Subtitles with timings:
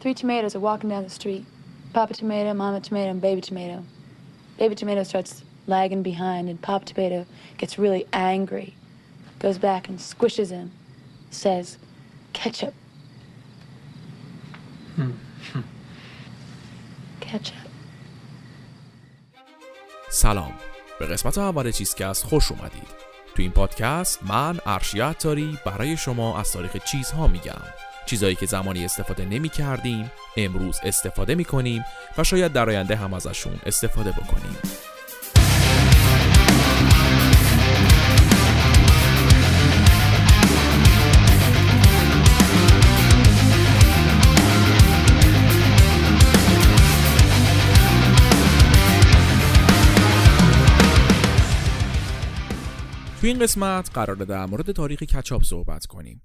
[0.00, 1.44] Three tomatoes are walking down the street.
[1.92, 3.84] Papa tomato, mama tomato, and baby tomato.
[4.58, 7.26] Baby tomato starts lagging behind, and Papa tomato
[7.58, 8.74] gets really angry.
[9.38, 10.72] Goes back and squishes him.
[11.30, 11.78] Says,
[12.32, 12.74] ketchup.
[17.20, 17.64] ketchup.
[20.10, 20.52] سلام
[21.00, 22.88] به قسمت اول چیزکست خوش اومدید
[23.34, 27.62] تو این پادکست من ارشیا تاری برای شما از تاریخ چیزها میگم
[28.09, 31.85] چیزهایی که زمانی استفاده نمی کردیم امروز استفاده می کنیم
[32.17, 34.57] و شاید در آینده هم ازشون استفاده بکنیم.
[53.21, 56.21] تو این قسمت قراره در مورد تاریخ کچاپ صحبت کنیم.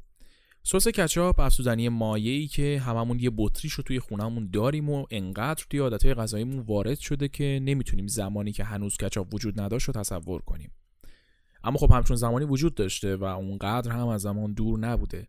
[0.67, 5.81] سس کچاپ افزودنی مایعی که هممون یه بطریش رو توی خونهمون داریم و انقدر توی
[5.81, 10.71] عادتهای غذاییمون وارد شده که نمی‌تونیم زمانی که هنوز کچاپ وجود نداشت رو تصور کنیم
[11.65, 15.29] اما خب همچون زمانی وجود داشته و اونقدر هم از زمان دور نبوده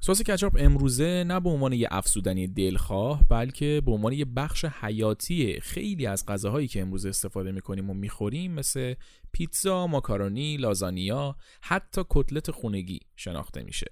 [0.00, 5.60] سس کچاپ امروزه نه به عنوان یه افزودنی دلخواه بلکه به عنوان یه بخش حیاتی
[5.60, 8.94] خیلی از غذاهایی که امروز استفاده می‌کنیم و می‌خوریم مثل
[9.32, 13.86] پیتزا، ماکارونی، لازانیا، حتی کتلت خونگی شناخته میشه.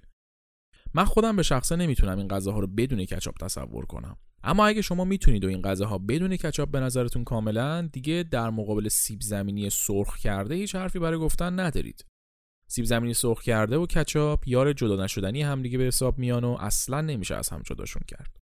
[0.94, 4.16] من خودم به شخصه نمی‌تونم این غذاها رو بدون کچاپ تصور کنم.
[4.44, 8.88] اما اگه شما می‌تونید و این غذاها بدون کچاپ به نظرتون کاملا دیگه در مقابل
[8.88, 12.04] سیب زمینی سرخ کرده هیچ حرفی برای گفتن ندارید.
[12.66, 17.00] سیب زمینی سرخ کرده و کچاپ یار جدا نشدنی همدیگه به حساب میان و اصلا
[17.00, 18.36] نمیشه از هم جداشون کرد.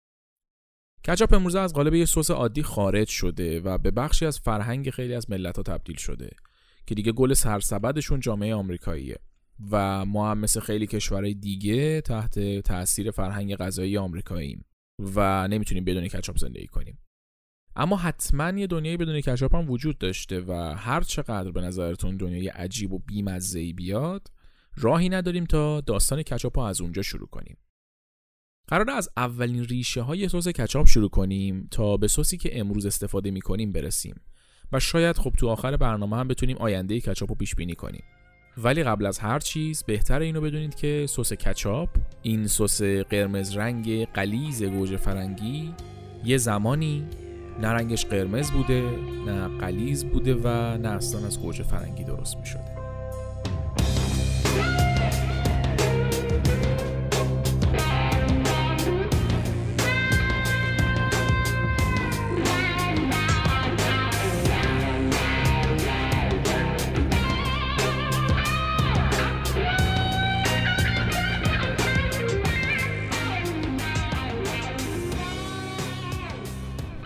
[1.08, 5.14] کچاپ امروزه از قالب یه سس عادی خارج شده و به بخشی از فرهنگ خیلی
[5.14, 6.30] از ملت ها تبدیل شده
[6.86, 9.18] که دیگه گل سرسبدشون جامعه آمریکاییه
[9.72, 14.66] و ما هم مثل خیلی کشورهای دیگه تحت تاثیر فرهنگ غذایی آمریکاییم
[15.16, 16.98] و نمی‌تونیم بدون کچاپ زندگی کنیم.
[17.76, 22.48] اما حتما یه دنیای بدون کچاپ هم وجود داشته و هر چقدر به نظرتون دنیای
[22.48, 24.28] عجیب و بیمزه‌ای بیاد
[24.76, 27.58] راهی نداریم تا داستان کچاپ از اونجا شروع کنیم
[28.68, 33.32] قرار از اولین ریشه های سس کچاپ شروع کنیم تا به سسی که امروز استفاده
[33.32, 34.16] می کنیم برسیم
[34.72, 38.04] و شاید خب تو آخر برنامه هم بتونیم آینده کچاپ رو پیش بینی کنیم
[38.58, 41.90] ولی قبل از هر چیز بهتر اینو بدونید که سس کچاپ
[42.22, 45.74] این سس قرمز رنگ قلیز گوجه فرنگی
[46.26, 47.04] یه زمانی
[47.62, 48.84] نه رنگش قرمز بوده
[49.26, 50.48] نه قلیز بوده و
[50.78, 52.71] نه اصلا از گوجه فرنگی درست می شده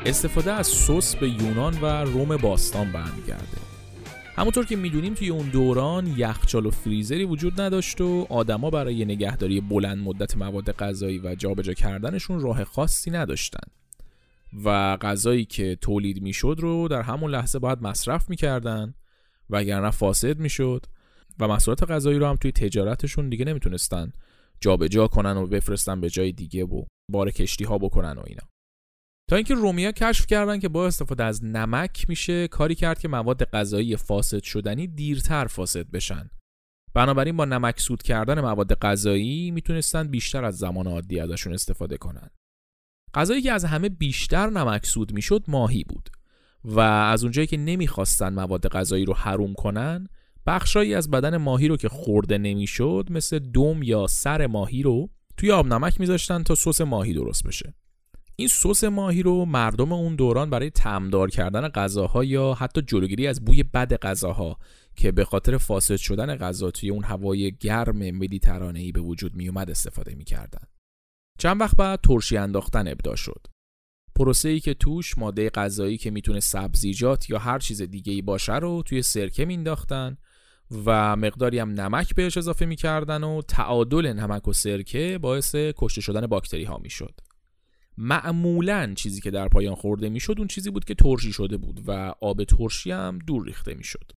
[0.05, 3.57] استفاده از سس به یونان و روم باستان برمیگرده.
[4.35, 9.61] همونطور که می‌دونیم توی اون دوران یخچال و فریزری وجود نداشت و آدما برای نگهداری
[9.61, 13.67] بلند مدت مواد غذایی و جابجا کردنشون راه خاصی نداشتن.
[14.63, 18.93] و غذایی که تولید می‌شد رو در همون لحظه باید مصرف می‌کردن
[19.49, 20.85] وگرنه فاسد می‌شد
[21.39, 24.11] و محصولات غذایی رو هم توی تجارتشون دیگه نمی‌تونستن
[24.61, 28.43] جابجا کنن و بفرستن به جای دیگه و بار کشتی ها بکنن و اینا.
[29.27, 33.43] تا اینکه رومیا کشف کردن که با استفاده از نمک میشه کاری کرد که مواد
[33.43, 36.29] غذایی فاسد شدنی دیرتر فاسد بشن.
[36.93, 42.29] بنابراین با نمک سود کردن مواد غذایی می‌تونستن بیشتر از زمان عادی ازشون استفاده کنن.
[43.13, 46.09] غذایی که از همه بیشتر نمک سود می‌شد ماهی بود
[46.63, 50.07] و از اونجایی که نمی‌خواستن مواد غذایی رو حروم کنن
[50.45, 55.51] بخشایی از بدن ماهی رو که خورده نمی‌شد مثل دم یا سر ماهی رو توی
[55.51, 57.73] آب نمک میذاشتن تا سس ماهی درست بشه.
[58.35, 63.45] این سس ماهی رو مردم اون دوران برای تمدار کردن غذاها یا حتی جلوگیری از
[63.45, 64.57] بوی بد غذاها
[64.95, 69.69] که به خاطر فاسد شدن غذا توی اون هوای گرم مدیترانه‌ای به وجود می اومد
[69.69, 70.67] استفاده می‌کردن.
[71.39, 73.47] چند وقت بعد ترشی انداختن ابدا شد.
[74.15, 78.55] پروسه ای که توش ماده غذایی که می‌تونه سبزیجات یا هر چیز دیگه ای باشه
[78.55, 80.17] رو توی سرکه مینداختن
[80.85, 86.27] و مقداری هم نمک بهش اضافه می‌کردن و تعادل نمک و سرکه باعث کشته شدن
[86.27, 87.21] باکتری ها می‌شد.
[87.97, 91.91] معمولا چیزی که در پایان خورده می‌شد اون چیزی بود که ترشی شده بود و
[92.21, 94.11] آب ترشی هم دور ریخته می‌شد.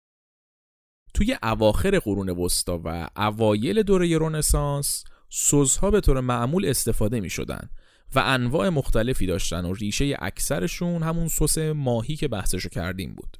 [1.13, 7.69] توی اواخر قرون وسطا و اوایل دوره رنسانس سزها به طور معمول استفاده می شدن
[8.15, 13.38] و انواع مختلفی داشتن و ریشه اکثرشون همون سس ماهی که بحثشو کردیم بود.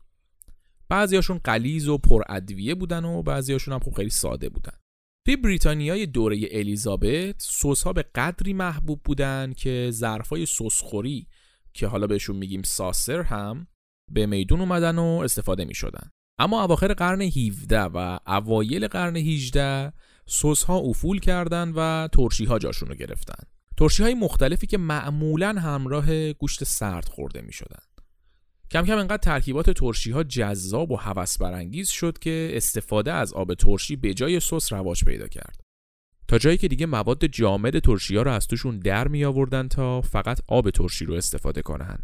[0.89, 4.77] بعضیاشون قلیز و پر ادویه بودن و بعضیاشون هم خب خیلی ساده بودن.
[5.27, 11.27] توی بریتانیای دوره الیزابت سس ها به قدری محبوب بودن که ظرفای سسخوری
[11.74, 13.68] که حالا بهشون میگیم ساسر هم
[14.12, 16.09] به میدون اومدن و استفاده می شدن.
[16.39, 19.94] اما اواخر قرن 17 و اوایل قرن 18
[20.25, 23.44] سس ها افول کردن و ترشی ها جاشون رو گرفتن.
[23.77, 27.86] ترشی های مختلفی که معمولا همراه گوشت سرد خورده می شدن.
[28.71, 33.53] کم کم انقدر ترکیبات ترشی ها جذاب و هوس برانگیز شد که استفاده از آب
[33.53, 35.61] ترشی به جای سس رواج پیدا کرد.
[36.27, 40.01] تا جایی که دیگه مواد جامد ترشی ها رو از توشون در می آوردن تا
[40.01, 41.97] فقط آب ترشی رو استفاده کنن.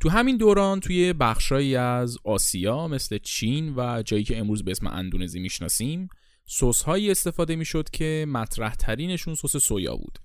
[0.00, 4.86] تو همین دوران توی بخشایی از آسیا مثل چین و جایی که امروز به اسم
[4.86, 6.08] اندونزی می‌شناسیم
[6.46, 10.18] سس هایی استفاده می‌شد که مطرح ترینشون سس سویا بود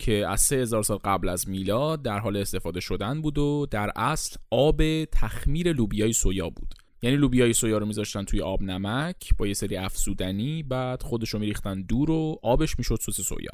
[0.00, 4.36] که از 3000 سال قبل از میلاد در حال استفاده شدن بود و در اصل
[4.50, 6.74] آب تخمیر لوبیای سویا بود.
[7.02, 11.38] یعنی لوبیای سویا رو میذاشتن توی آب نمک با یه سری افزودنی بعد خودش رو
[11.38, 13.52] میریختن دور و آبش می‌شد سس سویا.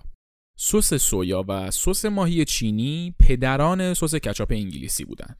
[0.58, 5.36] سس سویا و سس ماهی چینی پدران سس کچاپ انگلیسی بودن.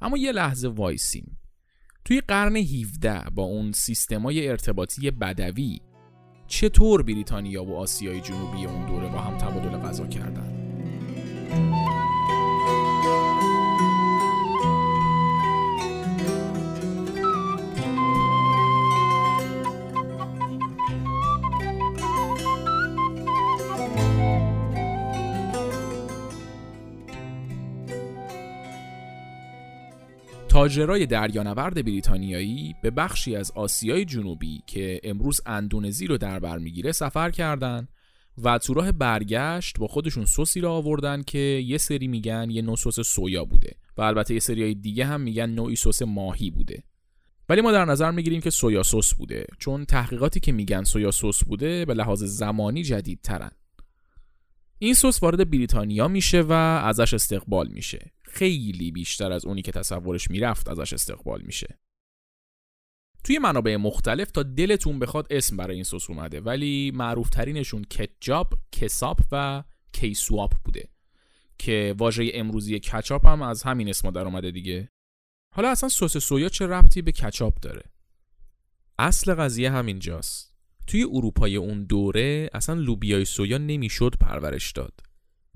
[0.00, 1.36] اما یه لحظه وایسیم.
[2.04, 5.78] توی قرن 17 با اون سیستمای ارتباطی بدوی
[6.50, 10.52] چطور بریتانیا و آسیای جنوبی اون دوره با هم تبادل غذا کردن؟
[30.60, 36.92] تاجرای دریانورد بریتانیایی به بخشی از آسیای جنوبی که امروز اندونزی رو در بر می‌گیره
[36.92, 37.88] سفر کردند
[38.42, 42.76] و تو راه برگشت با خودشون سسی را آوردن که یه سری میگن یه نوع
[42.76, 46.82] سس سویا بوده و البته یه سری دیگه هم میگن نوعی سس ماهی بوده.
[47.48, 51.44] ولی ما در نظر می‌گیریم که سویا سس بوده چون تحقیقاتی که میگن سویا سس
[51.44, 53.50] بوده به لحاظ زمانی جدیدترن.
[54.82, 58.12] این سس وارد بریتانیا میشه و ازش استقبال میشه.
[58.22, 61.78] خیلی بیشتر از اونی که تصورش می‌رفت ازش استقبال میشه.
[63.24, 68.54] توی منابع مختلف تا دلتون بخواد اسم برای این سس اومده ولی معروف ترینشون کچاپ،
[68.72, 70.88] کساپ و کیسواپ بوده
[71.58, 74.88] که واژه امروزی کچاپ هم از همین اسم در اومده دیگه.
[75.54, 77.82] حالا اصلا سس سویا چه ربطی به کچاپ داره؟
[78.98, 80.49] اصل قضیه همینجاست.
[80.90, 85.00] توی اروپای اون دوره اصلا لوبیای سویا نمی‌شد پرورش داد.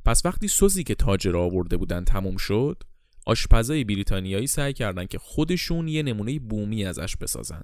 [0.04, 2.82] پس وقتی سسی که تاجر آورده بودن تموم شد
[3.26, 7.62] آشپزای بریتانیایی سعی کردن که خودشون یه نمونه بومی ازش بسازن.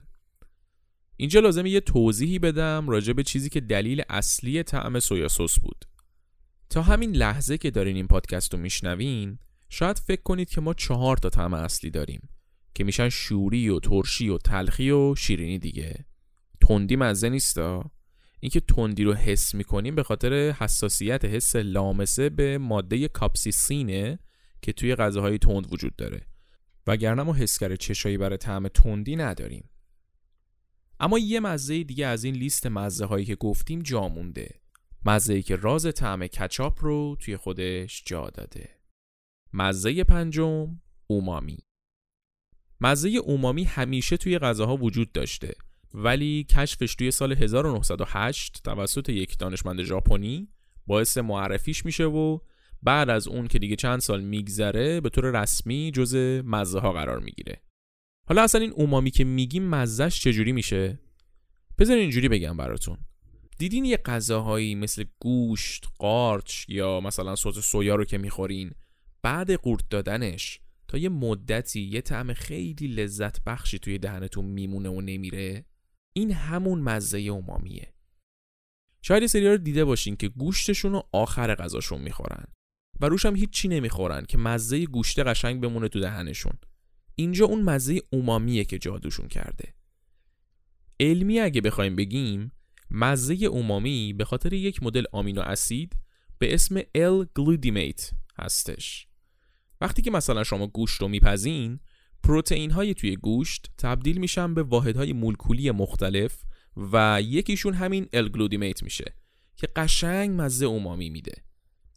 [1.17, 5.85] اینجا لازمه یه توضیحی بدم راجع به چیزی که دلیل اصلی طعم سویا سس بود.
[6.71, 9.39] تا همین لحظه که دارین این پادکست رو میشنوین
[9.69, 12.29] شاید فکر کنید که ما چهار تا طعم اصلی داریم
[12.75, 16.10] که میشن شوری و ترشی و تلخی و شیرینی دیگه.
[16.69, 17.91] تندی مزه نیستا؟
[18.41, 24.19] اینکه تندی رو حس می‌کنیم به خاطر حساسیت حس لامسه به ماده کاپسیسینه
[24.63, 26.27] که توی غذاهای تند وجود داره.
[26.87, 29.71] وگرنه ما حسگر چشایی برای طعم تندی نداریم.
[31.01, 34.61] اما یه مزه دیگه از این لیست مزه هایی که گفتیم جا مونده.
[35.05, 38.69] مزه ای که راز طعم کچاپ رو توی خودش جا داده.
[39.53, 41.59] مزه پنجم اومامی.
[42.81, 45.55] مزه اومامی همیشه توی غذاها وجود داشته.
[45.95, 50.49] ولی کشفش توی سال 1908 توسط یک دانشمند ژاپنی
[50.87, 52.39] باعث معرفیش میشه و
[52.83, 57.19] بعد از اون که دیگه چند سال میگذره به طور رسمی جز مزه ها قرار
[57.19, 57.63] می‌گیره.
[58.29, 60.99] حالا اصلا این اومامی که میگیم مزهش چجوری میشه؟
[61.79, 62.99] بذارین اینجوری بگم براتون.
[63.59, 68.71] دیدین یه غذاهایی مثل گوشت، قارچ یا مثلا سس سویا رو که می‌خورین؟
[69.23, 75.01] بعد قورت دادنش تا یه مدتی یه طعم خیلی لذت بخشی توی دهنتون میمونه و
[75.01, 75.65] نمیره؟
[76.13, 77.95] این همون مزه اومامیه.
[79.03, 82.45] شاید سری رو دیده باشین که گوشتشون رو آخر غذاشون می‌خورن
[83.01, 86.53] و روش هم هیچ چی نمی‌خورن که مزه گوشت قشنگ بمونه تو دهنشون.
[87.15, 89.75] اینجا اون مزه اومامیه که جادوشون کرده.
[91.01, 92.53] علمی اگه بخوایم بگیم
[92.91, 95.97] مزه اومامی به خاطر یک مدل آمینو اسید
[96.39, 96.83] به اسم
[97.37, 99.07] گلودیمیت هستش.
[99.81, 101.81] وقتی که مثلا شما گوشت رو میپزین
[102.23, 106.45] پروتئین های توی گوشت تبدیل میشن به واحدهای مولکولی مختلف
[106.93, 109.15] و یکیشون همین الگلودیمیت میشه
[109.57, 111.33] که قشنگ مزه اومامی میده.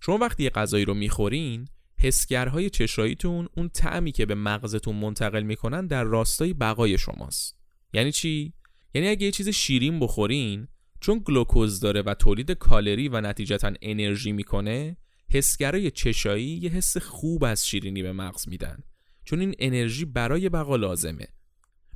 [0.01, 1.67] شما وقتی یه غذایی رو می‌خورین
[1.99, 7.57] حسگرهای چشاییتون اون طعمی که به مغزتون منتقل می‌کنن در راستای بقای شماست.
[7.93, 8.53] یعنی چی؟
[8.93, 10.67] یعنی اگه یه چیز شیرین بخورین
[10.99, 14.97] چون گلوکوز داره و تولید کالری و نتیجتا انرژی می‌کنه
[15.29, 18.83] حسگرای چشایی یه حس خوب از شیرینی به مغز میدن.
[19.23, 21.27] چون این انرژی برای بقا لازمه.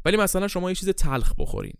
[0.05, 1.77] ولی مثلا شما یه چیز تلخ بخورین.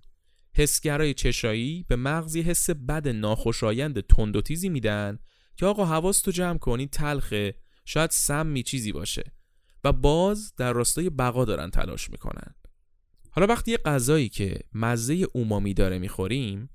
[0.55, 5.19] حسگرای چشایی به مغزی حس بد ناخوشایند تند و تیزی میدن
[5.55, 7.55] که آقا حواس تو جمع کنی تلخه.
[7.85, 9.23] شاید سمی چیزی باشه.
[9.83, 12.55] و باز در راستای بقا دارن تلاش می‌کنن.
[13.31, 16.69] حالا وقتی یه غذایی که مزه اومامی داره می‌خوریم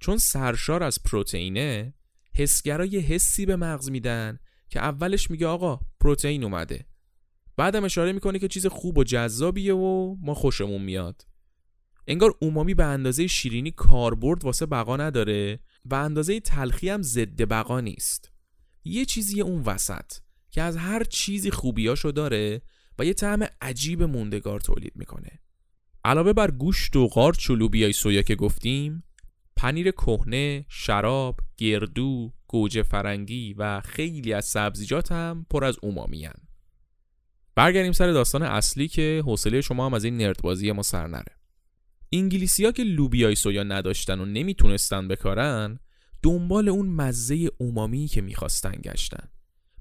[0.00, 1.94] چون سرشار از پروتئینه
[2.34, 6.86] حسگرا یه حسی به مغز میدن که اولش میگه آقا پروتئین اومده.
[7.58, 11.26] بعدم اشاره می‌کنه که چیز خوب و جذابیه و ما خوشمون میاد.
[12.06, 17.80] انگار اومامی به اندازه شیرینی کاربرد واسه بقا نداره و اندازه تلخی هم ضد بقا
[17.80, 18.32] نیست.
[18.84, 20.12] یه چیزی اون وسط
[20.50, 22.62] که از هر چیزی خوبیاشو داره
[22.98, 25.40] و یه طعم عجیب موندگار تولید می‌کنه.
[26.04, 29.02] علاوه بر گوشت و قارچ و لوبیای سویا که گفتیم
[29.56, 36.26] پنیر کهنه، شراب، گردو، گوجه فرنگی و خیلی از سبزیجات هم پر از اومامی
[37.58, 41.36] برگردیم سر داستان اصلی که حوصله شما هم از این نردبازی ما سر نره.
[42.12, 45.78] انگلیسی ها که لوبیای سویا نداشتن و نمی‌تونستن بکارن
[46.22, 49.28] دنبال اون مزه اومامی که می‌خواستن گشتن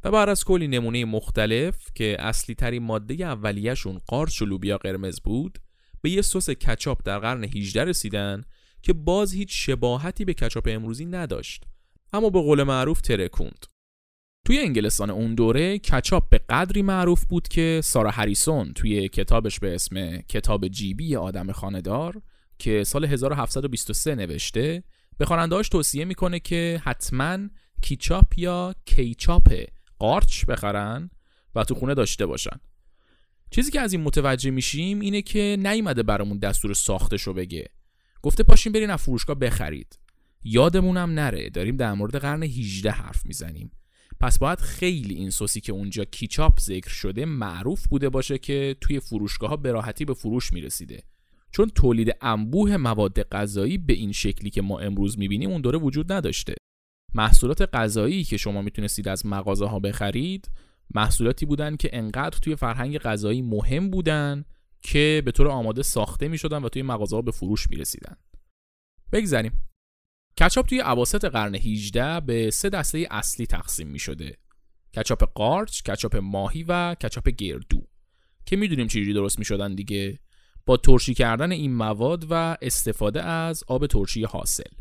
[0.04, 5.20] و بعد از کلی نمونه مختلف که اصلی ترین ماده اولیهشون قارچ و لوبیا قرمز
[5.20, 5.60] بود
[6.02, 8.44] به یه سس کچاپ در قرن 18 رسیدن
[8.82, 11.64] که باز هیچ شباهتی به کچاپ امروزی نداشت
[12.14, 13.66] اما به قول معروف ترکوند
[14.48, 19.76] توی انگلستان اون دوره کچاپ به قدری معروف بود که سارا هریسون توی کتابش به
[19.76, 22.22] اسم کتاب جیبی آدم خاندار
[22.60, 24.84] که سال 1723 نوشته
[25.18, 27.38] به خواننده‌اش توصیه می‌کنه که حتما
[27.82, 29.54] کیچاپ یا کیچاپ
[30.00, 31.10] قارچ بخرن
[31.56, 32.60] و تو خونه داشته باشن.
[33.52, 37.70] چیزی که از این متوجه میشیم اینه که نیومده برامون دستور ساختش رو بگه.
[38.22, 40.00] گفته پاشین برین از فروشگاه بخرید.
[40.44, 43.72] یادمونم نره داریم در مورد قرن 18 حرف می‌زنیم.
[44.20, 49.00] پس باید خیلی این سوسی که اونجا کیچاپ ذکر شده معروف بوده باشه که توی
[49.00, 51.04] فروشگاه ها به راحتی به فروش می‌رسیده.
[51.52, 56.12] چون تولید انبوه مواد غذایی به این شکلی که ما امروز می‌بینیم اون دوره وجود
[56.12, 56.56] نداشته.
[57.14, 60.52] محصولات غذایی که شما می‌تونستید از مغازه ها بخرید
[60.96, 64.46] محصولاتی بودن که انقدر توی فرهنگ غذایی مهم بودن
[64.82, 68.16] که به طور آماده ساخته می شدن و توی مغازه ها به فروش می رسیدن.
[70.40, 74.38] کچاپ توی عواسط قرن 18 به سه دسته اصلی تقسیم می شده.
[74.98, 77.88] کچاپ قارچ، کچاپ ماهی و کچاپ گردو
[78.46, 80.20] که می‌دونیم چجوری درست می شدن دیگه
[80.66, 84.72] با ترشی کردن این مواد و استفاده از آب ترشی حاصل.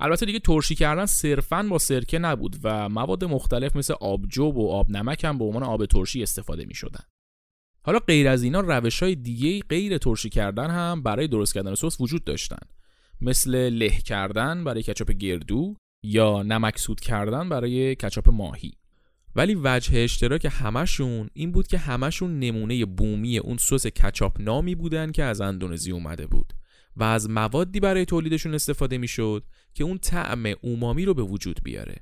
[0.00, 4.90] البته دیگه ترشی کردن صرفا با سرکه نبود و مواد مختلف مثل آبجو و آب
[4.90, 7.04] نمک هم به عنوان آب ترشی استفاده می شدن.
[7.82, 12.00] حالا غیر از اینا روش های دیگه غیر ترشی کردن هم برای درست کردن سس
[12.00, 12.58] وجود داشتن
[13.20, 18.72] مثل له کردن برای کچاپ گردو یا نمک سود کردن برای کچاپ ماهی.
[19.36, 25.12] ولی وجه اشتراک همشون این بود که همشون نمونه بومی اون سس کچاپ نامی بودن
[25.12, 26.52] که از اندونزی اومده بود
[26.96, 29.44] و از موادی برای تولیدشون استفاده می‌شد
[29.74, 31.96] که اون طعم اومامی رو به وجود بیاره.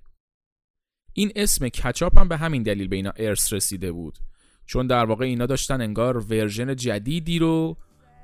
[1.12, 4.18] این اسم کچاپ هم به همین دلیل به اینا ارث رسیده بود.
[4.66, 7.76] چون در واقع اینا داشتن انگار ورژن جدیدی رو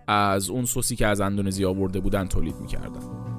[0.06, 3.31] از اون سوسی که از اندونزی آورده بودن تولید می‌کردن.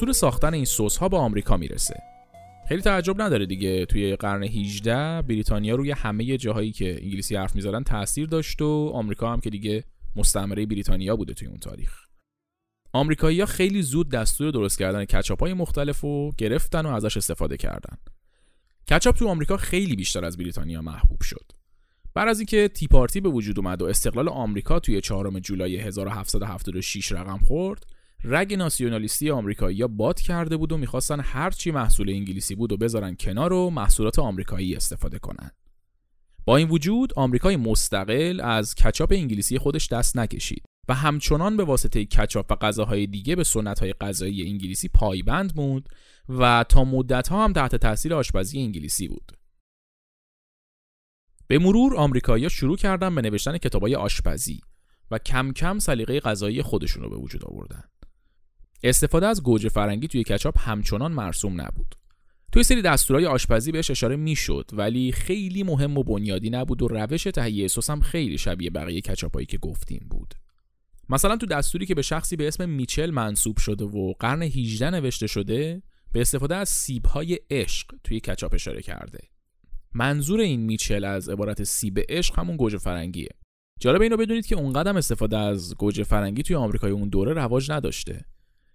[0.00, 2.02] دستور ساختن این سس ها به آمریکا می‌رسه.
[2.68, 3.86] خیلی تعجب نداره دیگه.
[3.86, 9.32] توی قرن 18 بریتانیا روی همه جاهایی که انگلیسی حرف می‌زدن تاثیر داشت و آمریکا
[9.32, 9.84] هم که دیگه
[10.16, 12.06] مستعمره بریتانیا بوده توی اون تاریخ.
[12.92, 17.96] آمریکایی‌ها خیلی زود دستور درست کردن کچاپ های مختلف رو گرفتن و ازش استفاده کردن.
[18.90, 21.52] کچاپ تو آمریکا خیلی بیشتر از بریتانیا محبوب شد.
[22.14, 27.12] بعد از اینکه تی پارتی به وجود اومد و استقلال آمریکا توی 4 جولای 1776
[27.12, 32.76] رقم خورد رگ ناسیونالیستی آمریکایی باد کرده بود و می‌خواستن هرچی محصول انگلیسی بود و
[32.76, 35.50] بذارن کنار و محصولات آمریکایی استفاده کنن.
[36.44, 42.04] با این وجود آمریکای مستقل از کچاپ انگلیسی خودش دست نکشید و همچنان به واسطه
[42.04, 45.88] کچاپ و غذاهای دیگه به سنت‌های غذایی انگلیسی پایبند بود
[46.28, 49.32] و تا مدتها هم تحت تاثیر آشپزی انگلیسی بود.
[51.46, 54.60] به مرور آمریکایی‌ها شروع کردن به نوشتن کتابای آشپزی
[55.10, 57.84] و کم کم سلیقه غذایی خودشون رو به وجود آوردن.
[58.82, 61.94] استفاده از گوجه فرنگی توی کچاپ همچنان مرسوم نبود.
[62.52, 67.22] توی سری دستورهای آشپزی بهش اشاره می‌شد ولی خیلی مهم و بنیادی نبود و روش
[67.22, 70.34] تهیه سس هم خیلی شبیه بقیه کچاپایی که گفتیم بود.
[71.08, 75.26] مثلا تو دستوری که به شخصی به اسم میچل منصوب شده و قرن 18 نوشته
[75.26, 75.82] شده
[76.12, 79.18] به استفاده از سیبهای عشق توی کچاپ اشاره کرده.
[79.92, 83.28] منظور این میچل از عبارت سیب عشق همون گوجه فرنگیه.
[83.80, 88.24] جالب اینو بدونید که اونقدر استفاده از گوجه فرنگی توی آمریکای اون دوره رواج نداشته.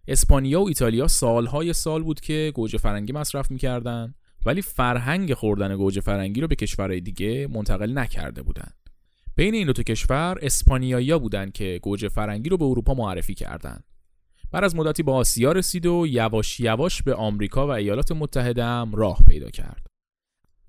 [0.07, 4.13] اسپانیا و ایتالیا سالهای سال بود که گوجه فرنگی مصرف می‌کردن
[4.45, 8.71] ولی فرهنگ خوردن گوجه فرنگی رو به کشورهای دیگه منتقل نکرده بودن.
[9.35, 13.83] بین این دو کشور اسپانیایی‌ها بودن که گوجه فرنگی رو به اروپا معرفی کردند.
[14.51, 18.91] بعد از مدتی به آسیا رسید و یواش یواش به آمریکا و ایالات متحده هم
[18.95, 19.88] راه پیدا کرد.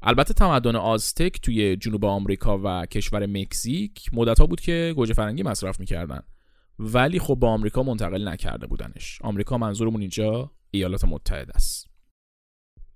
[0.02, 5.80] البته تمدن آزتک توی جنوب آمریکا و کشور مکزیک مدتها بود که گوجه فرنگی مصرف
[5.80, 6.22] می‌کردن
[6.78, 9.18] ولی خب با آمریکا منتقل نکرده بودنش.
[9.22, 11.86] آمریکا منظورمون اینجا ایالات متحده است.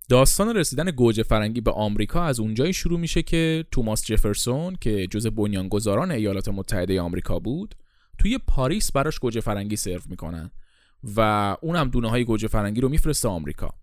[0.09, 5.27] داستان رسیدن گوجه فرنگی به آمریکا از اونجایی شروع میشه که توماس جفرسون که جز
[5.27, 7.75] بنیانگذاران ایالات متحده آمریکا بود
[8.19, 10.51] توی پاریس براش گوجه فرنگی سرو می‌کنن
[11.17, 11.21] و
[11.63, 13.75] اونم دونه های گوجه فرنگی رو میفرسته آمریکا.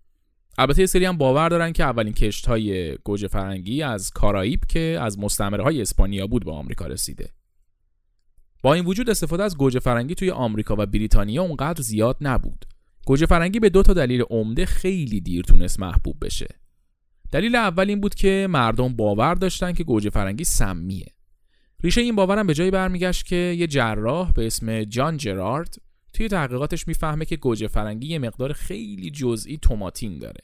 [0.58, 4.98] البته یه سری هم باور دارن که اولین کشت های گوجه فرنگی از کارائیب که
[5.00, 7.30] از مستعمره های اسپانیا بود به آمریکا رسیده.
[8.62, 12.64] با این وجود استفاده از گوجه فرنگی توی آمریکا و بریتانیا اونقدر زیاد نبود.
[13.06, 16.48] گوجه فرنگی به دو تا دلیل عمده خیلی دیر تونست محبوب بشه.
[17.32, 21.06] دلیل اول این بود که مردم باور داشتن که گوجه فرنگی سمیه.
[21.82, 25.74] ریشه این باورم به جایی برمیگشت که یه جراح به اسم جان جرارد
[26.12, 30.40] توی تحقیقاتش می‌فهمه که گوجه فرنگی یه مقدار خیلی جزئی توماتین داره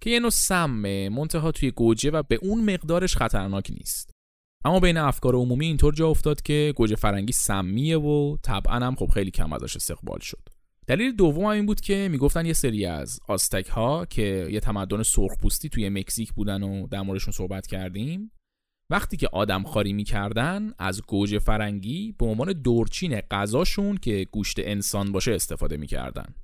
[0.00, 4.19] که یه نوع سمه منتها توی گوجه و به اون مقدارش خطرناک نیست.
[4.64, 9.06] اما بین افکار عمومی اینطور جا افتاد که گوجه فرنگی سمیه و طبعا هم خب
[9.06, 10.48] خیلی کم ازش استقبال شد.
[10.86, 15.68] دلیل دوم این بود که می‌گفتن یه سری از آستک ها که یه تمدن سرخپوستی
[15.68, 18.32] توی مکزیک بودن و در موردشون صحبت کردیم
[18.90, 25.12] وقتی که آدم خاری می‌کردن از گوجه فرنگی به عنوان دورچین غذاشون که گوشت انسان
[25.12, 26.34] باشه استفاده می‌کردن.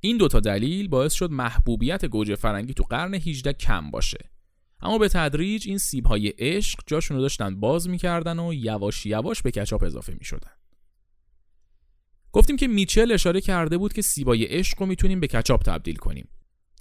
[0.00, 4.18] این دوتا دلیل باعث شد محبوبیت گوجه فرنگی تو قرن 18 کم باشه.
[4.86, 9.42] اما به تدریج این سیب های عشق جاشون رو داشتن باز می‌کردن و یواش یواش
[9.42, 10.50] به کچاپ اضافه می‌شدن.
[12.32, 16.28] گفتیم که میچل اشاره کرده بود که سیبای عشق رو می‌تونیم به کچاپ تبدیل کنیم.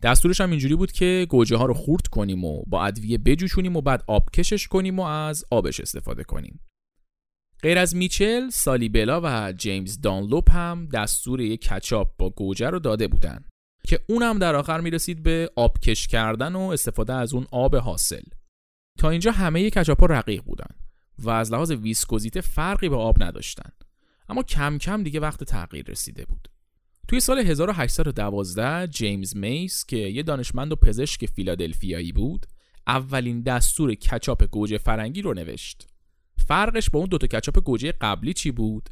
[0.04, 3.82] دستورش هم اینجوری بود که گوجه ها رو خورد کنیم و با ادویه بجوشونیم و
[3.82, 6.60] بعد آب کشش کنیم و از آبش استفاده کنیم.
[7.62, 13.08] غیر از میچل، سالیبلا و جیمز دانلوپ هم دستور یک کچاپ با گوجه رو داده
[13.08, 13.46] بودن.
[13.86, 18.24] که اونم در آخر می‌رسید به آبکش کردن و استفاده از اون آب حاصل.
[19.00, 20.76] تا اینجا همه کچاپ ها رقیق بودن
[21.20, 23.70] و از لحاظ ویسکوزیته فرقی به آب نداشتن.
[24.30, 26.50] اما کم کم دیگه وقت تغییر رسیده بود.
[27.08, 32.46] توی سال 1812 جیمز میس که یه دانشمند و پزشک فیلادلفیایی بود
[32.88, 35.88] اولین دستور کچاپ گوجه فرنگی رو نوشت.
[36.48, 38.90] فرقش با اون دوتا کچاپ گوجه قبلی چی بود؟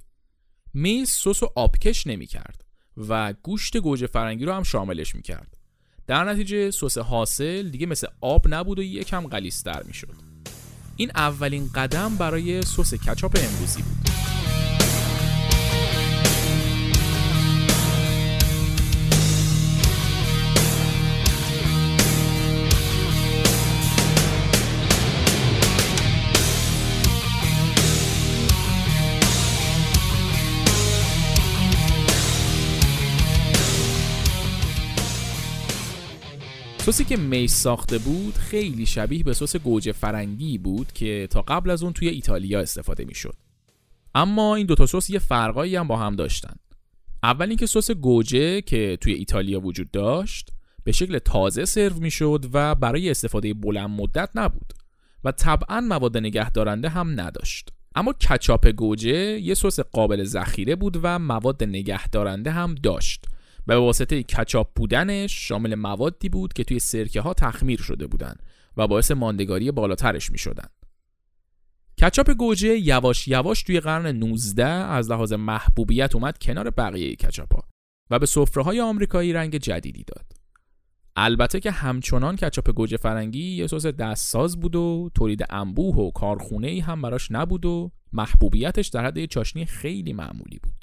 [0.73, 2.62] میس سس و آبکش نمی کرد
[2.97, 5.57] و گوشت گوجه فرنگی رو هم شاملش می کرد
[6.07, 10.15] در نتیجه سس حاصل دیگه مثل آب نبود و یکم غلیظتر می شد
[10.95, 14.09] این اولین قدم برای سس کچاپ امروزی بود.
[36.83, 41.69] سسی که میس ساخته بود خیلی شبیه به سس گوجه فرنگی بود که تا قبل
[41.69, 43.35] از اون توی ایتالیا استفاده می‌شد.
[44.15, 46.55] اما این دوتا سس یه فرقایی هم با هم داشتن.
[47.23, 50.49] اول اینکه سس گوجه که توی ایتالیا وجود داشت
[50.83, 54.73] به شکل تازه سرو می‌شد و برای استفاده بلند مدت نبود
[55.23, 57.69] و طبعا مواد نگهدارنده هم نداشت.
[57.95, 63.25] اما کچاپ گوجه یه سس قابل ذخیره بود و مواد نگهدارنده هم داشت
[63.67, 68.35] و به واسطه کچاپ بودنش شامل موادی بود که توی سرکه ها تخمیر شده بودن
[68.77, 70.67] و باعث ماندگاری بالاترش می شدن.
[72.01, 77.63] کچاپ گوجه یواش یواش توی قرن 19 از لحاظ محبوبیت اومد کنار بقیه کچاپ ها
[78.09, 80.25] و به سفره های آمریکایی رنگ جدیدی داد.
[81.15, 86.67] البته که همچنان کچاپ گوجه فرنگی یه سس دستساز بود و تولید انبوه و کارخونه
[86.67, 90.82] ای هم براش نبود و محبوبیتش در حد چاشنی خیلی معمولی بود.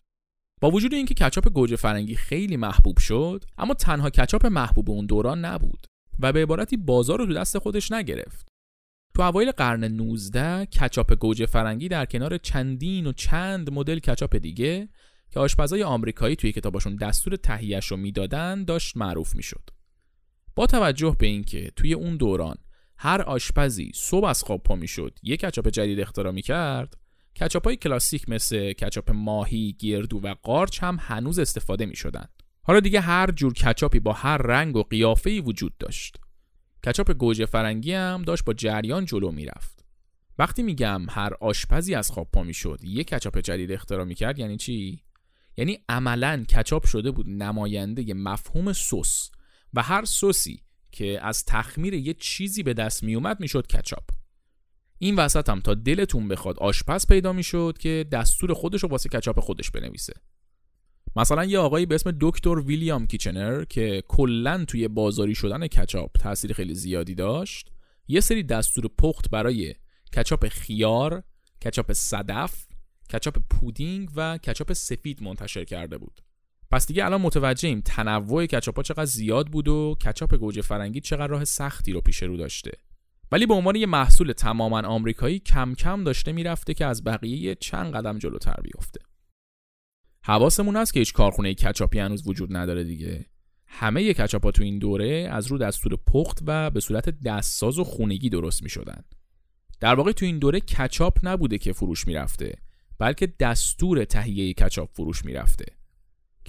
[0.60, 5.44] با وجود اینکه کچاپ گوجه فرنگی خیلی محبوب شد اما تنها کچاپ محبوب اون دوران
[5.44, 5.86] نبود
[6.20, 8.48] و به عبارتی بازار رو تو دست خودش نگرفت
[9.14, 14.88] تو اوایل قرن 19 کچاپ گوجه فرنگی در کنار چندین و چند مدل کچاپ دیگه
[15.30, 19.70] که آشپزای آمریکایی توی کتاباشون دستور تهیهش رو می‌دادن داشت معروف می‌شد.
[20.56, 22.56] با توجه به اینکه توی اون دوران
[22.98, 26.99] هر آشپزی صبح از خواب پا می‌شد یک کچاپ جدید اختراع می‌کرد
[27.36, 32.28] کچاپ های کلاسیک مثل کچاپ ماهی، گردو و قارچ هم هنوز استفاده می شدن.
[32.62, 36.16] حالا دیگه هر جور کچاپی با هر رنگ و قیافه‌ای وجود داشت.
[36.86, 39.84] کچاپ گوجه فرنگی هم داشت با جریان جلو می‌رفت.
[40.38, 45.02] وقتی میگم هر آشپزی از خواب پا می‌شد یک کچاپ جدید اختراع می‌کرد یعنی چی؟
[45.56, 49.30] یعنی عملا کچاپ شده بود نماینده مفهوم سس
[49.74, 50.62] و هر سوسی
[50.92, 54.19] که از تخمیر یه چیزی به دست میومد می‌شد کچاپ.
[55.02, 59.40] این وسط هم تا دلتون بخواد آشپز پیدا می‌شد که دستور خودش رو واسه کچاپ
[59.40, 60.12] خودش بنویسه
[61.16, 66.52] مثلا یه آقایی به اسم دکتر ویلیام کیچنر که کلا توی بازاری شدن کچاپ تاثیر
[66.52, 67.70] خیلی زیادی داشت
[68.08, 69.74] یه سری دستور پخت برای
[70.16, 71.22] کچاپ خیار،
[71.64, 72.66] کچاپ صدف،
[73.12, 76.20] کچاپ پودینگ و کچاپ سفید منتشر کرده بود.
[76.70, 81.44] پس دیگه الان متوجهیم تنوع کچاپا چقدر زیاد بود و کچاپ گوجه فرنگی چقدر راه
[81.44, 82.70] سختی رو پیش رو داشته.
[83.32, 87.94] ولی به عنوان یه محصول تماما آمریکایی کم کم داشته می‌رفته که از بقیه چند
[87.94, 89.00] قدم جلوتر بیفته.
[90.22, 93.26] حواسمون هست که هیچ کارخونه کچاپی هنوز وجود نداره دیگه.
[93.66, 98.28] همه کچاپا تو این دوره از رو دستور پخت و به صورت دستساز و خونگی
[98.28, 99.04] درست می شدن.
[99.80, 102.54] در واقع تو این دوره کچاپ نبوده که فروش می‌رفته
[102.98, 105.64] بلکه دستور تهیه کچاپ فروش می‌رفته.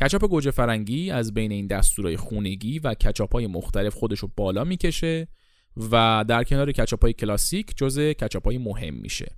[0.01, 5.27] کچاپ گوجه فرنگی از بین این دستورهای خونگی و کچاپ مختلف خودش رو بالا می‌کشه
[5.77, 9.35] و در کنار کچاپای کلاسیک جزء کچاپای مهم میشه.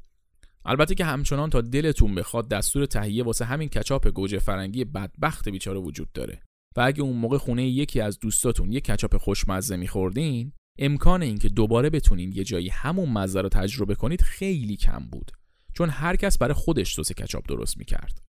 [0.65, 5.79] البته که همچنان تا دلتون بخواد دستور تهیه واسه همین کچاپ گوجه فرنگی بدبخت بیچاره
[5.79, 6.41] وجود داره.
[6.75, 11.89] و اگه اون موقع خونه یکی از دوستاتون یه کچاپ خوشمزه میخوردین امکان اینکه دوباره
[11.89, 15.31] بتونین یه جایی همون مزه رو تجربه کنید خیلی کم بود.
[15.73, 18.21] چون هر کس برای خودش سس کچاپ درست می‌کرد.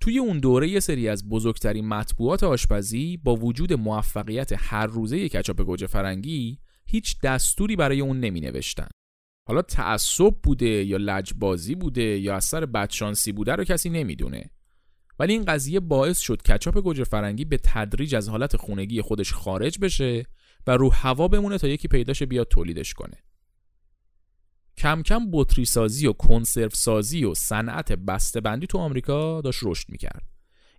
[0.00, 5.62] توی اون دوره یه سری از بزرگترین مطبوعات آشپزی با وجود موفقیت هر روزه کچاپ
[5.62, 6.58] گوجه فرنگی
[6.90, 8.88] هیچ دستوری برای اون نمی نوشتن.
[9.48, 14.50] حالا تعصب بوده یا لجبازی بوده یا از سر بدشانسی بوده رو کسی نمی‌دونه.
[15.18, 19.78] ولی این قضیه باعث شد کچاپ گوجه فرنگی به تدریج از حالت خونگی خودش خارج
[19.78, 20.24] بشه
[20.66, 23.16] و رو هوا بمونه تا یکی پیداش بیاد تولیدش کنه.
[24.76, 30.22] کم کم بطری سازی و کنسرو سازی و صنعت بسته‌بندی تو آمریکا داشت رشد می‌کرد.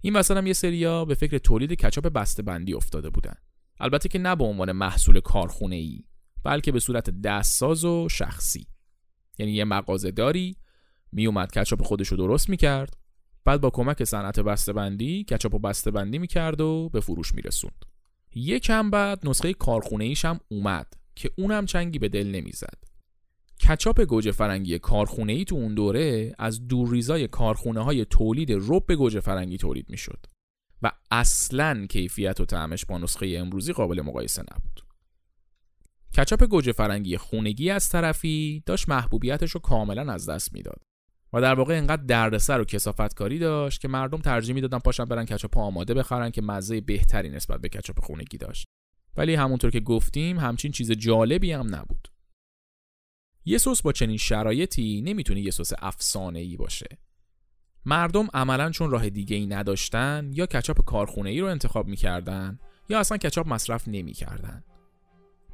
[0.02, 3.36] این مثلا یه سریا به فکر تولید کچاپ بسته‌بندی افتاده بودن.
[3.80, 6.04] البته که نه به عنوان محصول کارخونه ای
[6.44, 8.68] بلکه به صورت دستساز و شخصی.
[9.40, 10.56] یعنی یه مغازه داری
[11.12, 12.98] میومد کچاپ خودش رو درست می‌کرد
[13.46, 17.86] بعد با کمک صنعت بسته‌بندی کچاپ و بسته‌بندی می‌کرد و به فروش میرسوند.
[18.36, 22.84] یکم بعد نسخه کارخونه ایش هم اومد که اونم چنگی به دل نمی‌زد.
[23.68, 29.20] کچاپ گوجه فرنگی کارخونه ای تو اون دوره از دورریزای کارخونه های تولید رب گوجه
[29.20, 30.26] فرنگی تولید می‌شد.
[30.82, 34.86] و اصلا کیفیت و طعمش با نسخه امروزی قابل مقایسه نبود.
[36.18, 40.82] کچاپ گوجه فرنگی خونگی از طرفی داشت محبوبیتش رو کاملا از دست می‌داد
[41.34, 45.58] و در واقع اینقدر دردسر و کسافتکاری داشت که مردم ترجیح می‌دادن پاشن برن کچاپ
[45.58, 48.68] آماده بخرن که مزه بهتری نسبت به کچاپ خونگی داشت.
[49.18, 52.08] ولی همونطور که گفتیم همچین چیز جالبی هم نبود.
[53.46, 56.88] یه سس با چنین شرایطی نمی‌تونه یه سس افسانه ای باشه.
[57.86, 63.00] مردم عملا چون راه دیگه ای نداشتن یا کچاپ کارخونه ای رو انتخاب می‌کردن یا
[63.00, 64.64] اصلا کچاپ مصرف نمی‌کردن.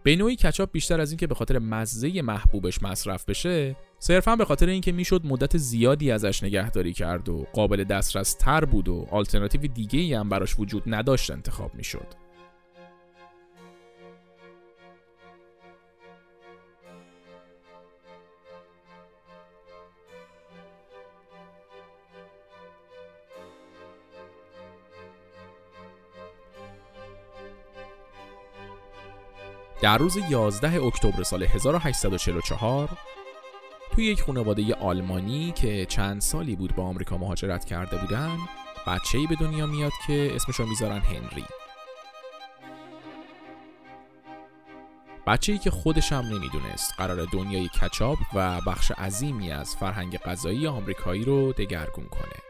[0.04, 4.70] به نوعی کچاپ بیشتر از اینکه به خاطر مزه محبوبش مصرف بشه صرفا به خاطر
[4.70, 10.00] اینکه می‌شد مدت زیادی ازش نگهداری کرد و قابل دسترس تر بود و آلترناتیو دیگه
[10.00, 12.25] ای هم براش وجود نداشت انتخاب می‌شد.
[29.82, 32.90] در روز 11 اکتبر سال 1844
[33.92, 38.38] توی یک خانواده آلمانی که چند سالی بود با آمریکا مهاجرت کرده بودن
[39.14, 41.46] ای به دنیا میاد که اسمش رو می‌ذارن هنری.
[45.28, 50.68] بچه ای که خودش هم نمی‌دونست قرار دنیای کچاپ و بخش عظیمی از فرهنگ غذایی
[50.68, 52.45] آمریکایی رو دگرگون کنه.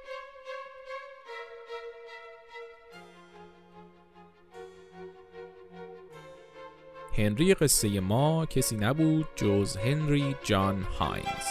[7.18, 11.46] هنری قصه ما کسی نبود جز هنری جان هاینز.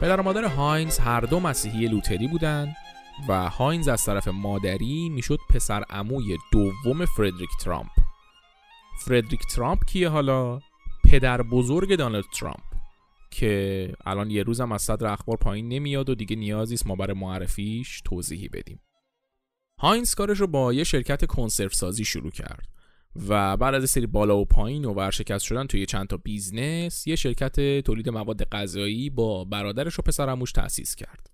[0.00, 2.76] پدر و مادر هاینز هر دو مسیحی لوتری بودند
[3.28, 7.90] و هاینز از طرف مادری می‌شد پسر عموی دوم فردریک ترامپ.
[9.06, 10.60] فردریک ترامپ کیه حالا؟
[11.04, 12.71] پدر بزرگ دانالد ترامپ.
[13.32, 17.16] که الان یه روزم از صدر اخبار پایین نمیاد و دیگه نیازی نیست ما برای
[17.16, 18.80] معرفیش توضیحی بدیم.
[19.80, 22.68] هاینز کارش رو با یه شرکت کنسرو سازی شروع کرد
[23.28, 27.06] و بعد از یه سری بالا و پایین و ورشکست شدن توی چند تا بیزنس
[27.06, 31.30] یه شرکت تولید مواد غذایی با برادرش و پسرعموش تأسیس کرد.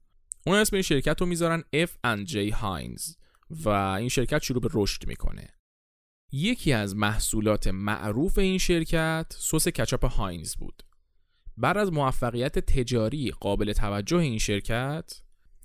[0.46, 3.14] اونا اسم این شرکت رو می‌ذارن F&J هاینز
[3.50, 5.48] و این شرکت شروع به رشد می‌کنه.
[6.32, 10.82] یکی از محصولات معروف این شرکت سس کچاپ هاینز بود.
[11.60, 15.20] بعد از موفقیت تجاری قابل توجه این شرکت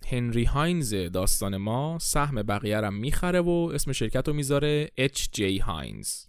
[0.07, 6.25] هنری هاینز داستان ما سهم بقیه را می‌خره و اسم شرکت رو می‌ذاره HJ هاینز.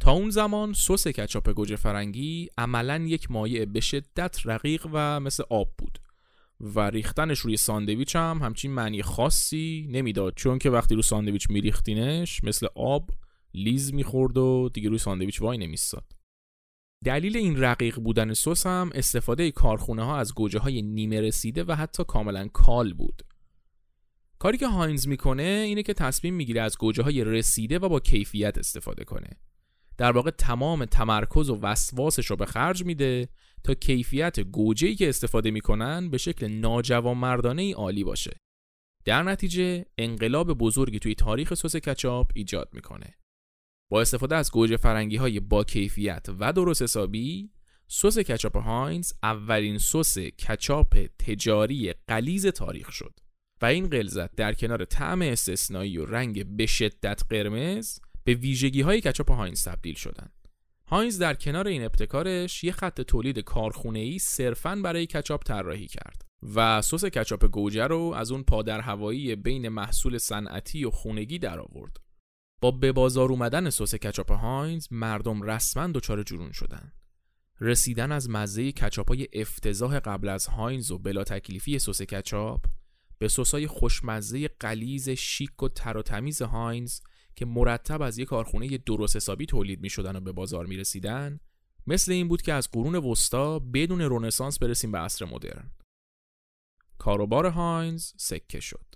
[0.00, 5.42] تا اون زمان سس کچاپ گوجه فرنگی عملا یک مایع به شدت رقیق و مثل
[5.50, 5.98] آب بود
[6.60, 10.32] و ریختنش روی ساندویچ هم همچین معنی خاصی نمی‌داد.
[10.36, 13.10] چون که وقتی رو ساندویچ میریختینش مثل آب
[13.54, 16.19] لیز می‌خورد و دیگه روی ساندویچ وای نمیستاد
[17.04, 21.72] دلیل این رقیق بودن سس هم استفاده کارخونه ها از گوجه های نیمه رسیده و
[21.72, 23.22] حتی کاملا کال بود.
[24.38, 28.58] کاری که هاینز می‌کنه اینه که تصمیم می‌گیره از گوجه های رسیده و با کیفیت
[28.58, 29.30] استفاده کنه.
[29.98, 33.28] در واقع تمام تمرکز و وسواسش رو به خرج میده
[33.64, 38.36] تا کیفیت گوجه‌ای که استفاده می‌کنن به شکل ناجوانمردانه ای عالی باشه.
[39.04, 43.14] در نتیجه انقلاب بزرگی توی تاریخ سس کچاپ ایجاد می‌کنه.
[43.90, 47.50] با استفاده از گوجه فرنگی های با کیفیت و درست حسابی
[47.88, 53.20] سس کچاپ هاینز اولین سس کچاپ تجاری غلیظ تاریخ شد
[53.62, 59.00] و این غلظت در کنار طعم استثنایی و رنگ به شدت قرمز به ویژگی های
[59.00, 60.32] کچاپ هاینز تبدیل شدند.
[60.86, 66.24] هاینز در کنار این ابتکارش یه خط تولید کارخونه‌ای صرفاً برای کچاپ طراحی کرد
[66.54, 71.38] و سس کچاپ گوجه رو از اون پا در هوایی بین محصول صنعتی و خونگی
[71.38, 71.96] در آورد.
[72.60, 76.92] با به بازار اومدن سس کچاپ هاینز مردم رسما دچار جنون شدن.
[77.60, 82.64] رسیدن از مزه کچاپای افتضاح قبل از هاینز و بلا تکلیفی سس کچاپ
[83.18, 87.00] به سسای خوشمزه غلیظ شیک و تر و تمیز هاینز
[87.34, 91.40] که مرتب از یک کارخونه درست حسابی تولید می و به بازار می رسیدن
[91.86, 95.70] مثل این بود که از قرون وسطا بدون رنسانس برسیم به عصر مدرن.
[96.98, 98.89] کاروبار هاینز سکه شد.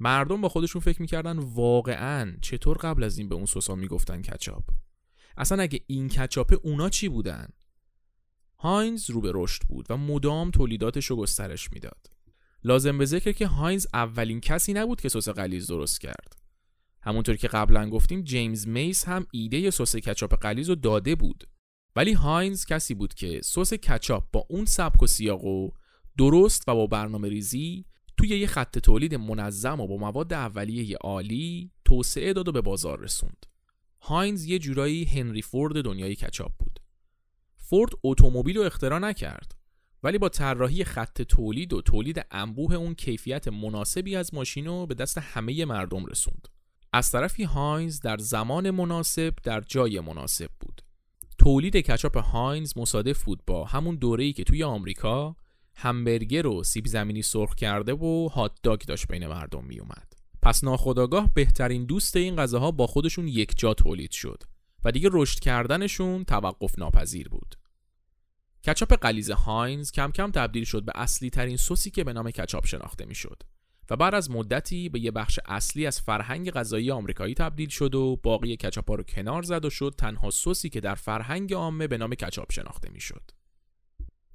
[0.00, 4.64] مردم با خودشون فکر می‌کردن واقعا چطور قبل از این به اون سسا می‌گفتن کچاپ؟
[5.36, 7.48] اصلا اگه این کچاپه اونا چی بودن؟
[8.58, 12.06] هاینز رو به رشد بود و مدام تولیداتش رو گسترش می‌داد.
[12.64, 16.36] لازم به ذکر که هاینز اولین کسی نبود که سس غلیظ درست کرد.
[17.02, 21.44] همونطور که قبلا گفتیم جیمز میس هم ایده سس کچاپ غلیظ رو داده بود.
[21.96, 25.70] ولی هاینز کسی بود که سس کچاپ با اون سبک و سیاق و
[26.18, 27.84] درست و با برنامه ریزی
[28.20, 33.00] توی یه خط تولید منظم و با مواد اولیه عالی توسعه داد و به بازار
[33.00, 33.46] رسوند.
[34.00, 36.80] هاینز یه جورایی هنری فورد دنیای کچاپ بود.
[37.56, 39.54] فورد اتومبیل رو اختراع نکرد
[40.02, 44.94] ولی با طراحی خط تولید و تولید انبوه اون کیفیت مناسبی از ماشین رو به
[44.94, 46.48] دست همه مردم رسوند.
[46.92, 50.82] از طرفی هاینز در زمان مناسب در جای مناسب بود.
[51.38, 55.36] تولید کچاپ هاینز مصادف بود با همون دوره‌ای که توی آمریکا
[55.80, 60.12] همبرگر و سیب زمینی سرخ کرده و هات داگ داشت بین مردم می اومد.
[60.42, 64.42] پس ناخودآگاه بهترین دوست این غذاها با خودشون یک جا تولید شد
[64.84, 67.54] و دیگه رشد کردنشون توقف ناپذیر بود.
[68.66, 72.66] کچاپ غلیظ هاینز کم کم تبدیل شد به اصلی ترین سسی که به نام کچاپ
[72.66, 73.42] شناخته می‌شد
[73.90, 78.16] و بعد از مدتی به یه بخش اصلی از فرهنگ غذایی آمریکایی تبدیل شد و
[78.22, 82.14] باقی کچاپا رو کنار زد و شد تنها سسی که در فرهنگ عامه به نام
[82.14, 83.39] کچاپ شناخته می‌شد.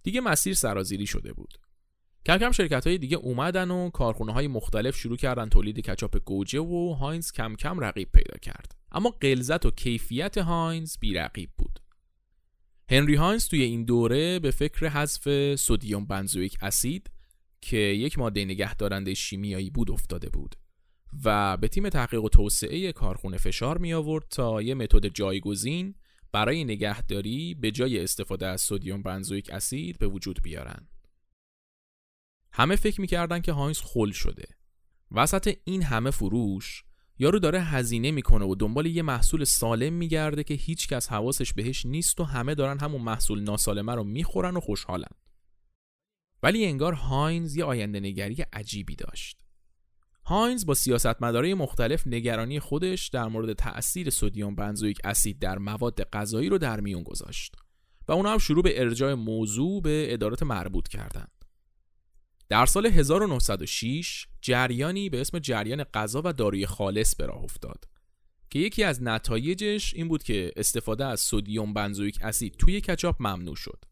[0.06, 1.58] دیگه مسیر سرازیری شده بود.
[2.26, 6.60] کم کم شرکت های دیگه اومدن و کارخونه های مختلف شروع کردن تولید کچاپ گوجه
[6.60, 8.76] و هاینز کم کم رقیب پیدا کرد.
[8.91, 11.80] اما قلزت و کیفیت هاینز رقیب بود.
[12.89, 17.12] هنری هاینز توی این دوره به فکر حذف سودیوم بنزوئیک اسید
[17.62, 20.56] که یک ماده نگهدارنده شیمیایی بود افتاده بود
[21.24, 25.96] و به تیم تحقیق و توسعه کارخونه فشار می آورد تا یه متد جایگزین
[26.36, 30.88] برای نگهداری به جای استفاده از سودیوم بنزوئیک اسید به وجود بیارن.
[32.52, 34.45] همه فکر می‌کردن که هاینز خل شده.
[35.12, 36.84] وسط این همه فروش
[37.19, 41.86] یارو داره هزینه می‌کنه و دنبال یه محصول سالم میگرده که هیچ کس حواسش بهش
[41.86, 45.15] نیست و همه دارن همون محصول ناسالمه رو می‌خورن و خوشحالن.
[46.43, 49.44] ولی انگار هاینز یه آینده نگری عجیبی داشت.
[50.27, 56.49] هاینز با سیاستمدارای مختلف نگرانی خودش در مورد تأثیر سودیوم بنزوئیک اسید در مواد غذایی
[56.49, 57.55] رو در میون گذاشت
[58.07, 61.31] و اونا هم شروع به ارجاع موضوع به ادارات مربوط کردند.
[62.49, 67.85] در سال 1906 جریانی به اسم جریان غذا و داروی خالص به راه افتاد
[68.49, 73.55] که یکی از نتایجش این بود که استفاده از سدیم بنزوئیک اسید توی کچاپ ممنوع
[73.55, 73.85] شد.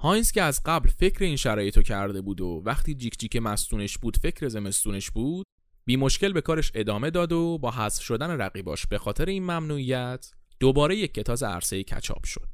[0.00, 4.16] هاینز که از قبل فکر این شرایطو کرده بود و وقتی جیک جیک مستونش بود
[4.16, 5.44] فکر زمستونش بود
[5.84, 10.30] بی مشکل به کارش ادامه داد و با حذف شدن رقیباش به خاطر این ممنوعیت
[10.60, 12.48] دوباره یک کتاز عرصه کچاپ شد.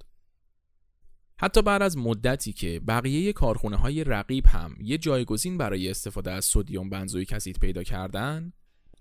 [1.40, 6.44] حتی بعد از مدتی که بقیه کارخونه های رقیب هم یه جایگزین برای استفاده از
[6.44, 8.52] سدیم بنزوئیک اسید پیدا کردن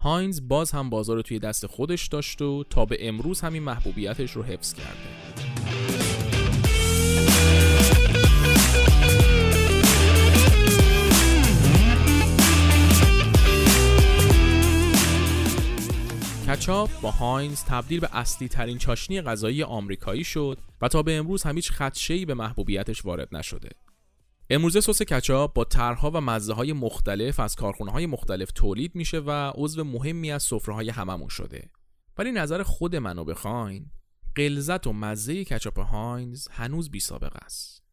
[0.01, 4.31] هاینز باز هم بازار رو توی دست خودش داشت و تا به امروز همین محبوبیتش
[4.31, 5.09] رو حفظ کرده
[16.60, 21.43] کچاپ با هاینز تبدیل به اصلی ترین چاشنی غذایی آمریکایی شد و تا به امروز
[21.43, 23.69] هم هیچ خدشه‌ای به محبوبیتش وارد نشده.
[24.50, 29.19] امروزه سس کچاپ با طرحها و مزه های مختلف از کارخونه های مختلف تولید میشه
[29.19, 31.69] و عضو مهمی از سفره های هممون شده.
[32.17, 33.91] ولی نظر خود منو بخواین
[34.36, 37.84] غلظت و مزه کچاپ هاینز هنوز بی سابقه است.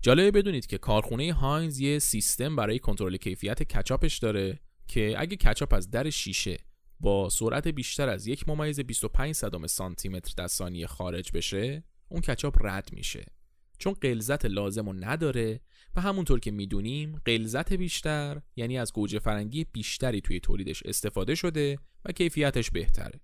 [0.00, 5.74] جالبه بدونید که کارخونه هاینز یه سیستم برای کنترل کیفیت کچاپش داره که اگه کچاپ
[5.74, 6.58] از در شیشه
[7.00, 12.20] با سرعت بیشتر از یک ممیز 25 صدم سانتی متر در ثانیه خارج بشه اون
[12.20, 13.26] کچاپ رد میشه.
[13.78, 15.60] چون قلزت لازم رو نداره
[15.96, 21.78] و همونطور که می‌دونیم قلزت بیشتر یعنی از گوجه فرنگی بیشتری توی تولیدش استفاده شده
[22.04, 23.20] و کیفیتش بهتره.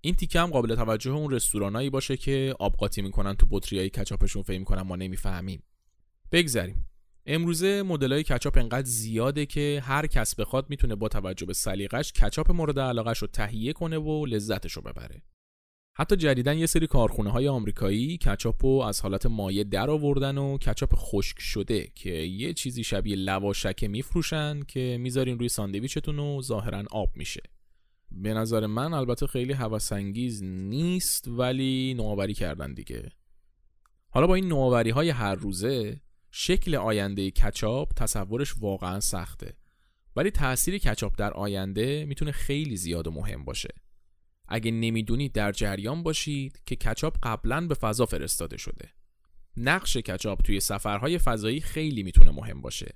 [0.00, 4.42] این تیکه هم قابل توجه اون رستورانایی باشه که آب قاطی می‌کنن تو بطریای کچاپشون
[4.42, 5.62] فکر می‌کنن ما نمی‌فهمیم.
[6.32, 6.87] بگذریم.
[7.30, 12.50] امروزه مدلای کچاپ انقدر زیاده که هر کس بخواد می‌تونه با توجه به سلیقش کچاپ
[12.50, 15.22] مورد علاقش رو تهیه کنه و لذتش رو ببره.
[15.96, 20.58] حتی جدیدن یه سری کارخونه های آمریکایی کچاپ رو از حالت مایع در آوردن و
[20.58, 26.84] کچاپ خشک شده که یه چیزی شبیه لواشکه میفروشن که می‌ذارین روی ساندویچتون و ظاهرا
[26.90, 27.42] آب میشه.
[28.10, 33.12] به نظر من البته خیلی هوسانگیز نیست ولی نوآوری کردن دیگه.
[34.10, 36.00] حالا با این نوآوری های هر روزه
[36.40, 39.56] شکل آینده کچاپ تصورش واقعا سخته.
[40.16, 43.68] ولی تاثیر کچاپ در آینده می‌تونه خیلی زیاد و مهم باشه.
[44.48, 48.88] اگه نمی‌دونید در جریان باشید که کچاپ قبلا به فضا فرستاده شده.
[49.56, 52.94] نقش کچاپ توی سفرهای فضایی خیلی می‌تونه مهم باشه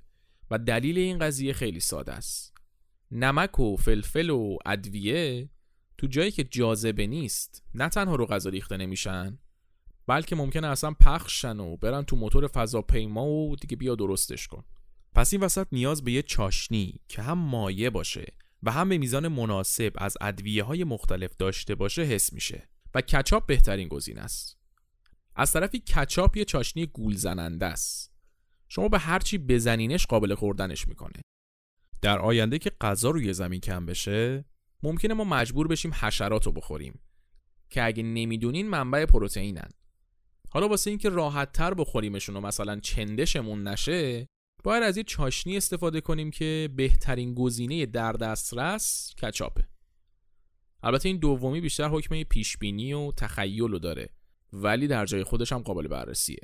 [0.51, 2.53] و دلیل این قضیه خیلی ساده است.
[3.11, 5.49] نمک و فلفل و ادویه
[5.97, 9.39] تو جایی که جاذبه نیست نه تنها رو غذا ریخته نمیشن
[10.07, 14.63] بلکه ممکنه اصلا پخشن و برن تو موتور فضاپیما و دیگه بیا درستش کن.
[15.15, 19.27] پس این وسط نیاز به یه چاشنی که هم مایه باشه و هم به میزان
[19.27, 24.57] مناسب از ادویه های مختلف داشته باشه حس میشه و کچاپ بهترین گزینه است.
[25.35, 28.13] از طرفی کچاپ یه چاشنی گول زننده است.
[28.69, 31.21] شما به هرچی بزنینش قابل خوردنش می‌کنه.
[32.01, 34.45] در آینده که غذا روی زمین کم بشه
[34.83, 36.99] ممکنه ما مجبور بشیم حشرات رو بخوریم
[37.69, 39.69] که اگه نمی‌دونین منبع پروتئینن.
[40.53, 44.27] حالا واسه اینکه راحت تر بخوریمشون و مثلا چندشمون نشه
[44.63, 49.67] باید از یه چاشنی استفاده کنیم که بهترین گزینه در دسترس کچاپه.
[50.83, 54.09] البته این دومی بیشتر حکم پیش بینی و تخیل داره
[54.53, 56.41] ولی در جای خودش هم قابل بررسیه.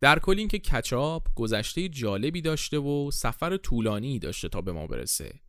[0.00, 5.40] در کل اینکه کچاپ گذشته جالبی داشته و سفر طولانی داشته تا به ما برسه.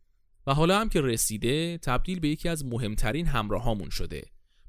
[0.46, 4.22] و حالا هم که رسیده تبدیل به یکی از مهمترین همراهامون شده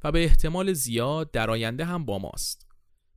[0.04, 2.69] و به احتمال زیاد در آینده هم با ماست.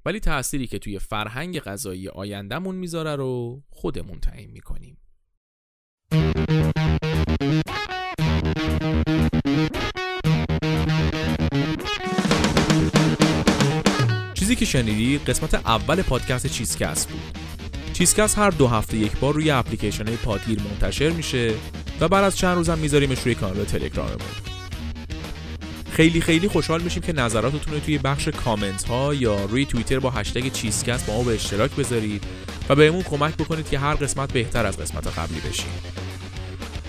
[0.04, 4.96] ولی تأثیری که توی فرهنگ غذایی آیندهمون می‌ذاره رو خودمون تعیین می‌کنیم.
[14.34, 17.38] چیزی که شنیدی قسمت اول پادکست چیزکست بود.
[17.92, 21.54] چیزکست هر دو هفته یک بار روی اپلیکیشن پادگیر منتشر میشه
[22.00, 24.51] و بعد از چند روزم میذاریمش روی کانال تلگراممون.
[25.92, 30.10] خیلی خیلی خوشحال میشیم که نظراتتون رو توی بخش کامنت ها یا روی توییتر با
[30.10, 32.24] هشتگ چیزکست با ما به اشتراک بذارید
[32.68, 35.72] و بهمون کمک بکنید که هر قسمت بهتر از قسمت قبلی بشیم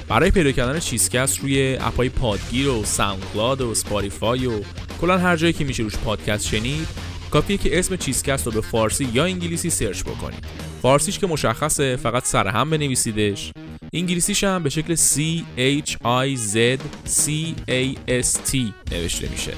[0.07, 4.61] برای پیدا کردن چیزکست روی اپای پادگیر و ساوندکلاود و سپاتیفای و
[5.01, 6.87] کلا هر جایی که میشه روش پادکست شنید
[7.31, 10.43] کافیه که اسم چیزکست رو به فارسی یا انگلیسی سرچ بکنید.
[10.81, 13.51] فارسیش که مشخصه فقط سرهم بنویسیدش.
[13.95, 16.79] انگلیسیش هم به شکل C H I Z
[17.09, 17.29] C
[17.69, 18.57] A S T
[18.91, 19.53] نوشته میشه.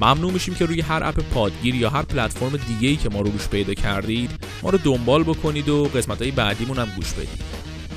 [0.00, 3.30] ممنون میشیم که روی هر اپ پادگیر یا هر پلتفرم دیگه ای که ما رو
[3.30, 4.30] روش پیدا کردید
[4.62, 7.42] ما رو دنبال بکنید و قسمت های بعدیمون هم گوش بدید.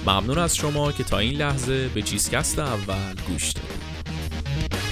[0.07, 4.82] ممنون از شما که تا این لحظه به چیزکست اول گوش دادید.